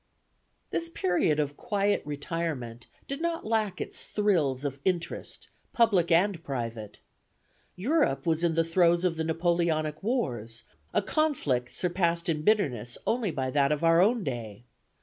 [0.71, 7.01] This period of quiet retirement did not lack its thrills of interest, public and private.
[7.75, 13.29] Europe was in the throes of the Napoleonic Wars, a conflict surpassed in bitterness only
[13.29, 14.63] by that of our own day.